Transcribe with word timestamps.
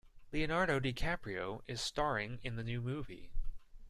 Leonardo 0.31 0.79
DiCaprio 0.79 1.61
is 1.67 1.79
staring 1.79 2.39
in 2.41 2.55
the 2.55 2.63
new 2.63 2.81
movie. 2.81 3.29